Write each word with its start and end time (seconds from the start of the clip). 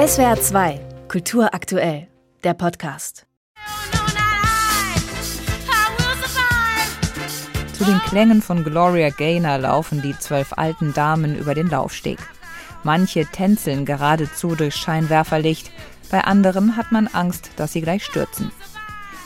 SWR 0.00 0.40
2, 0.40 0.80
Kultur 1.08 1.52
aktuell, 1.52 2.08
der 2.42 2.54
Podcast. 2.54 3.26
Zu 7.74 7.84
den 7.84 7.98
Klängen 8.08 8.40
von 8.40 8.64
Gloria 8.64 9.10
Gaynor 9.10 9.58
laufen 9.58 10.00
die 10.00 10.18
zwölf 10.18 10.54
alten 10.54 10.94
Damen 10.94 11.36
über 11.36 11.54
den 11.54 11.68
Laufsteg. 11.68 12.18
Manche 12.82 13.26
tänzeln 13.26 13.84
geradezu 13.84 14.54
durch 14.54 14.74
Scheinwerferlicht, 14.74 15.70
bei 16.10 16.24
anderen 16.24 16.78
hat 16.78 16.92
man 16.92 17.06
Angst, 17.06 17.50
dass 17.56 17.74
sie 17.74 17.82
gleich 17.82 18.02
stürzen. 18.02 18.52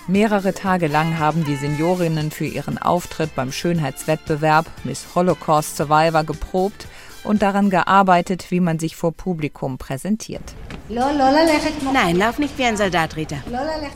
Mehrere 0.09 0.55
Tage 0.55 0.89
lang 0.89 1.21
haben 1.21 1.45
die 1.45 1.55
Seniorinnen 1.55 2.33
für 2.33 2.47
ihren 2.47 2.79
Auftritt 2.79 3.37
beim 3.37 3.53
Schönheitswettbewerb 3.53 4.67
Miss 4.83 5.07
Holocaust 5.15 5.77
Survivor 5.77 6.25
geprobt 6.25 6.89
und 7.25 7.43
daran 7.43 7.71
gearbeitet, 7.71 8.51
wie 8.51 8.61
man 8.61 8.79
sich 8.79 8.97
vor 8.97 9.13
Publikum 9.13 9.79
präsentiert. 9.79 10.55
Nein, 10.89 12.17
lauf 12.17 12.39
nicht 12.39 12.57
wie 12.59 12.65
ein 12.65 12.77
Soldat, 12.77 13.17
Rita. 13.17 13.37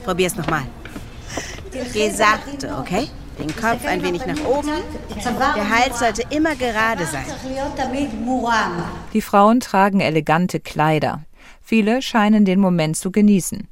Probier's 0.04 0.36
nochmal. 0.36 0.62
Geh 1.92 2.10
sachte, 2.10 2.76
okay? 2.78 3.08
Den 3.38 3.54
Kopf 3.54 3.84
ein 3.86 4.02
wenig 4.02 4.26
nach 4.26 4.44
oben. 4.44 4.72
Der 5.54 5.70
Hals 5.70 6.00
sollte 6.00 6.22
immer 6.30 6.56
gerade 6.56 7.06
sein. 7.06 7.24
Die 9.12 9.22
Frauen 9.22 9.60
tragen 9.60 10.00
elegante 10.00 10.58
Kleider. 10.58 11.22
Viele 11.62 12.02
scheinen 12.02 12.44
den 12.44 12.58
Moment 12.58 12.96
zu 12.96 13.12
genießen. 13.12 13.68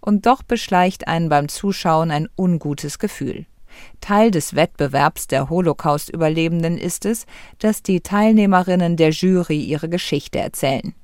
Und 0.00 0.26
doch 0.26 0.42
beschleicht 0.42 1.08
einen 1.08 1.28
beim 1.28 1.48
Zuschauen 1.48 2.10
ein 2.10 2.28
ungutes 2.36 2.98
Gefühl. 2.98 3.46
Teil 4.00 4.30
des 4.30 4.54
Wettbewerbs 4.54 5.26
der 5.26 5.50
Holocaust-Überlebenden 5.50 6.78
ist 6.78 7.04
es, 7.04 7.26
dass 7.58 7.82
die 7.82 8.00
Teilnehmerinnen 8.00 8.96
der 8.96 9.10
Jury 9.10 9.60
ihre 9.60 9.88
Geschichte 9.88 10.38
erzählen. 10.38 10.94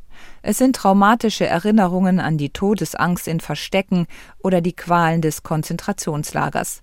Es 0.42 0.58
sind 0.58 0.76
traumatische 0.76 1.46
Erinnerungen 1.46 2.20
an 2.20 2.38
die 2.38 2.50
Todesangst 2.50 3.28
in 3.28 3.40
Verstecken 3.40 4.06
oder 4.38 4.60
die 4.60 4.74
Qualen 4.74 5.20
des 5.20 5.42
Konzentrationslagers. 5.42 6.82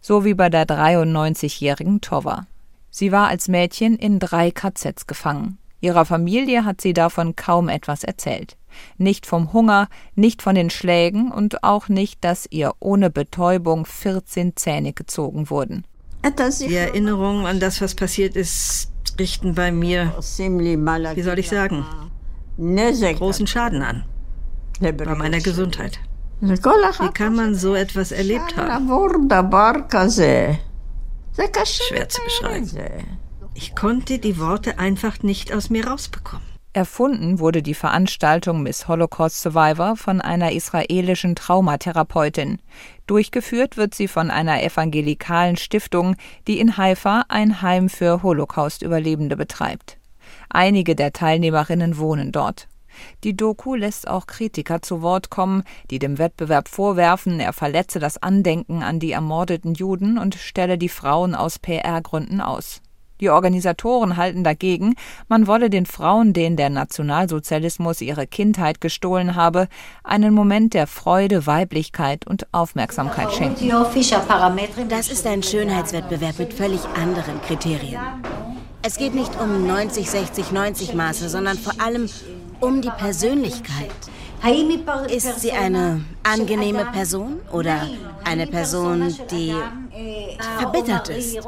So 0.00 0.24
wie 0.24 0.34
bei 0.34 0.48
der 0.48 0.66
93-jährigen 0.66 2.00
Tova. 2.00 2.46
Sie 2.90 3.12
war 3.12 3.28
als 3.28 3.48
Mädchen 3.48 3.96
in 3.96 4.18
drei 4.18 4.50
KZs 4.50 5.06
gefangen. 5.06 5.58
Ihrer 5.80 6.04
Familie 6.04 6.64
hat 6.64 6.80
sie 6.80 6.92
davon 6.92 7.34
kaum 7.34 7.68
etwas 7.68 8.04
erzählt. 8.04 8.56
Nicht 8.98 9.26
vom 9.26 9.52
Hunger, 9.52 9.88
nicht 10.14 10.42
von 10.42 10.54
den 10.54 10.70
Schlägen 10.70 11.30
und 11.30 11.64
auch 11.64 11.88
nicht, 11.88 12.24
dass 12.24 12.46
ihr 12.50 12.72
ohne 12.80 13.10
Betäubung 13.10 13.86
14 13.86 14.56
Zähne 14.56 14.92
gezogen 14.92 15.50
wurden. 15.50 15.84
Die 16.60 16.74
Erinnerungen 16.74 17.46
an 17.46 17.58
das, 17.60 17.80
was 17.80 17.94
passiert 17.94 18.36
ist, 18.36 18.92
richten 19.18 19.54
bei 19.54 19.72
mir, 19.72 20.12
wie 20.16 21.22
soll 21.22 21.38
ich 21.38 21.48
sagen, 21.48 21.84
großen 23.14 23.46
Schaden 23.46 23.82
an. 23.82 24.04
Bei 24.80 24.92
meiner 25.14 25.40
Gesundheit. 25.40 25.98
Wie 26.40 26.58
kann 27.12 27.36
man 27.36 27.54
so 27.54 27.74
etwas 27.74 28.10
erlebt 28.10 28.56
haben? 28.56 28.88
Schwer 31.34 32.08
zu 32.08 32.20
beschreiben. 32.22 32.68
Ich 33.54 33.74
konnte 33.76 34.18
die 34.18 34.38
Worte 34.38 34.78
einfach 34.78 35.22
nicht 35.22 35.52
aus 35.52 35.70
mir 35.70 35.86
rausbekommen. 35.86 36.46
Erfunden 36.74 37.38
wurde 37.38 37.62
die 37.62 37.74
Veranstaltung 37.74 38.62
Miss 38.62 38.88
Holocaust 38.88 39.42
Survivor 39.42 39.94
von 39.94 40.22
einer 40.22 40.52
israelischen 40.52 41.36
Traumatherapeutin. 41.36 42.60
Durchgeführt 43.06 43.76
wird 43.76 43.94
sie 43.94 44.08
von 44.08 44.30
einer 44.30 44.62
evangelikalen 44.62 45.58
Stiftung, 45.58 46.16
die 46.46 46.58
in 46.58 46.78
Haifa 46.78 47.26
ein 47.28 47.60
Heim 47.60 47.90
für 47.90 48.22
Holocaust-Überlebende 48.22 49.36
betreibt. 49.36 49.98
Einige 50.48 50.96
der 50.96 51.12
Teilnehmerinnen 51.12 51.98
wohnen 51.98 52.32
dort. 52.32 52.68
Die 53.22 53.36
Doku 53.36 53.74
lässt 53.74 54.08
auch 54.08 54.26
Kritiker 54.26 54.80
zu 54.80 55.02
Wort 55.02 55.28
kommen, 55.28 55.64
die 55.90 55.98
dem 55.98 56.16
Wettbewerb 56.16 56.68
vorwerfen, 56.68 57.38
er 57.38 57.52
verletze 57.52 57.98
das 57.98 58.22
Andenken 58.22 58.82
an 58.82 58.98
die 58.98 59.12
ermordeten 59.12 59.74
Juden 59.74 60.16
und 60.16 60.36
stelle 60.36 60.78
die 60.78 60.88
Frauen 60.88 61.34
aus 61.34 61.58
PR-Gründen 61.58 62.40
aus. 62.40 62.80
Die 63.22 63.30
Organisatoren 63.30 64.16
halten 64.16 64.42
dagegen, 64.42 64.96
man 65.28 65.46
wolle 65.46 65.70
den 65.70 65.86
Frauen, 65.86 66.32
denen 66.32 66.56
der 66.56 66.70
Nationalsozialismus 66.70 68.00
ihre 68.00 68.26
Kindheit 68.26 68.80
gestohlen 68.80 69.36
habe, 69.36 69.68
einen 70.02 70.34
Moment 70.34 70.74
der 70.74 70.88
Freude, 70.88 71.46
Weiblichkeit 71.46 72.26
und 72.26 72.52
Aufmerksamkeit 72.52 73.32
schenken. 73.32 73.70
Das 74.88 75.08
ist 75.08 75.24
ein 75.24 75.44
Schönheitswettbewerb 75.44 76.40
mit 76.40 76.52
völlig 76.52 76.80
anderen 77.00 77.40
Kriterien. 77.42 78.00
Es 78.82 78.96
geht 78.96 79.14
nicht 79.14 79.40
um 79.40 79.68
90, 79.68 80.10
60, 80.10 80.50
90 80.50 80.94
Maße, 80.94 81.28
sondern 81.28 81.56
vor 81.56 81.74
allem 81.80 82.08
um 82.58 82.82
die 82.82 82.90
Persönlichkeit. 82.90 83.92
Ist 85.08 85.40
sie 85.40 85.52
eine 85.52 86.04
angenehme 86.24 86.86
Person 86.86 87.38
oder 87.52 87.88
eine 88.24 88.48
Person, 88.48 89.14
die 89.30 89.54
verbittert 90.44 91.08
ist? 91.08 91.38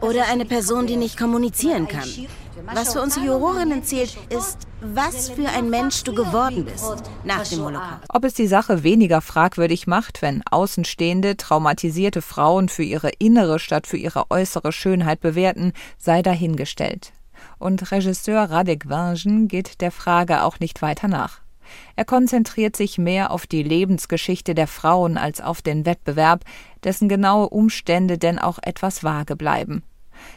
Oder 0.00 0.26
eine 0.30 0.44
Person, 0.44 0.86
die 0.86 0.96
nicht 0.96 1.18
kommunizieren 1.18 1.88
kann? 1.88 2.08
Was 2.72 2.92
für 2.92 3.02
uns 3.02 3.16
Jurorinnen 3.16 3.82
zählt, 3.82 4.16
ist, 4.30 4.58
was 4.80 5.30
für 5.30 5.48
ein 5.48 5.70
Mensch 5.70 6.02
du 6.04 6.14
geworden 6.14 6.64
bist 6.64 7.02
nach 7.24 7.46
dem 7.46 7.64
Holocaust. 7.64 8.04
Ob 8.08 8.24
es 8.24 8.34
die 8.34 8.46
Sache 8.46 8.82
weniger 8.82 9.20
fragwürdig 9.20 9.86
macht, 9.86 10.22
wenn 10.22 10.42
Außenstehende 10.50 11.36
traumatisierte 11.36 12.22
Frauen 12.22 12.68
für 12.68 12.82
ihre 12.82 13.10
innere 13.18 13.58
statt 13.58 13.86
für 13.86 13.96
ihre 13.96 14.30
äußere 14.30 14.72
Schönheit 14.72 15.20
bewerten, 15.20 15.72
sei 15.98 16.22
dahingestellt. 16.22 17.12
Und 17.58 17.90
Regisseur 17.90 18.44
Radek 18.44 18.88
Vangen 18.88 19.48
geht 19.48 19.80
der 19.80 19.90
Frage 19.90 20.42
auch 20.42 20.60
nicht 20.60 20.80
weiter 20.82 21.08
nach. 21.08 21.43
Er 21.96 22.04
konzentriert 22.04 22.76
sich 22.76 22.98
mehr 22.98 23.30
auf 23.30 23.46
die 23.46 23.62
Lebensgeschichte 23.62 24.54
der 24.54 24.66
Frauen 24.66 25.16
als 25.16 25.40
auf 25.40 25.62
den 25.62 25.86
Wettbewerb, 25.86 26.44
dessen 26.82 27.08
genaue 27.08 27.48
Umstände 27.48 28.18
denn 28.18 28.38
auch 28.38 28.58
etwas 28.62 29.02
vage 29.02 29.36
bleiben. 29.36 29.82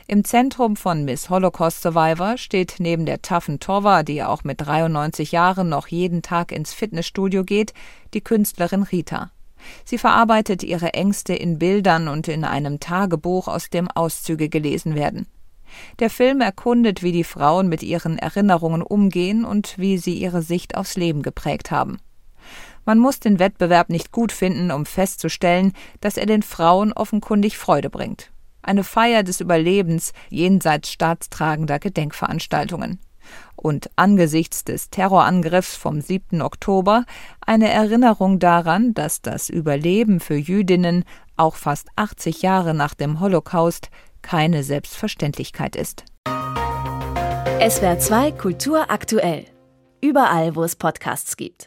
Im 0.08 0.24
Zentrum 0.24 0.76
von 0.76 1.06
Miss 1.06 1.30
Holocaust 1.30 1.82
Survivor 1.82 2.38
steht 2.38 2.76
neben 2.80 3.06
der 3.06 3.22
taffen 3.22 3.60
Tova, 3.60 4.04
die 4.04 4.24
auch 4.24 4.44
mit 4.44 4.62
93 4.62 5.32
Jahren 5.32 5.70
noch 5.70 5.88
jeden 5.88 6.22
Tag 6.22 6.52
ins 6.52 6.74
Fitnessstudio 6.74 7.44
geht, 7.44 7.74
die 8.14 8.22
Künstlerin 8.22 8.84
Rita. 8.84 9.32
Sie 9.86 9.98
verarbeitet 9.98 10.64
ihre 10.64 10.94
Ängste 10.94 11.34
in 11.34 11.60
Bildern 11.60 12.08
und 12.08 12.28
in 12.28 12.44
einem 12.44 12.80
Tagebuch, 12.80 13.48
aus 13.48 13.70
dem 13.70 13.90
Auszüge 13.90 14.50
gelesen 14.50 14.96
werden. 14.96 15.28
Der 16.00 16.10
Film 16.10 16.42
erkundet, 16.42 17.04
wie 17.04 17.12
die 17.12 17.24
Frauen 17.24 17.68
mit 17.68 17.84
ihren 17.84 18.18
Erinnerungen 18.18 18.82
umgehen 18.82 19.46
und 19.46 19.78
wie 19.78 19.98
sie 19.98 20.16
ihre 20.16 20.42
Sicht 20.42 20.76
aufs 20.76 20.96
Leben 20.96 21.22
geprägt 21.22 21.72
haben. 21.72 21.98
Man 22.86 23.00
muss 23.00 23.20
den 23.20 23.40
Wettbewerb 23.40 23.90
nicht 23.90 24.12
gut 24.12 24.32
finden, 24.32 24.72
um 24.72 24.86
festzustellen, 24.86 25.74
dass 26.00 26.16
er 26.16 26.26
den 26.26 26.42
Frauen 26.42 26.94
offenkundig 26.94 27.58
Freude 27.58 27.90
bringt. 27.90 28.32
Eine 28.62 28.84
Feier 28.84 29.24
des 29.24 29.42
Überlebens 29.42 30.14
jenseits 30.30 30.92
staatstragender 30.92 31.80
Gedenkveranstaltungen. 31.80 33.00
Und 33.56 33.90
angesichts 33.96 34.64
des 34.64 34.90
Terrorangriffs 34.90 35.76
vom 35.76 36.00
7. 36.00 36.42
Oktober 36.42 37.06
eine 37.42 37.70
Erinnerung 37.70 38.40
daran, 38.40 38.94
dass 38.94 39.22
das 39.22 39.50
Überleben 39.50 40.20
für 40.20 40.36
Jüdinnen 40.36 41.04
auch 41.36 41.56
fast 41.56 41.90
80 41.96 42.42
Jahre 42.42 42.74
nach 42.74 42.94
dem 42.94 43.20
Holocaust 43.20 43.90
keine 44.28 44.62
Selbstverständlichkeit 44.62 45.78
ist. 45.78 46.04
SWR 47.66 47.98
2 47.98 48.34
Kultur 48.34 48.92
aktuell. 48.92 49.46
Überall, 50.02 50.58
wo 50.58 50.66
es 50.66 50.76
Podcasts 50.76 51.38
gibt. 51.38 51.66